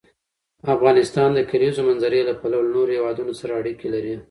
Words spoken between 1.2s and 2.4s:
د د کلیزو منظره له